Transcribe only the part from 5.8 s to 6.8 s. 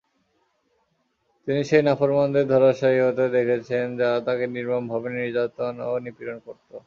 ও নিপীড়ন করত।